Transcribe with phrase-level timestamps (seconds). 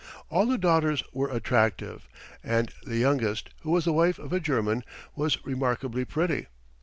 [0.31, 2.09] All the daughters were attractive,
[2.43, 4.83] and the youngest, who was the wife of a German,
[5.15, 6.47] was remarkably pretty.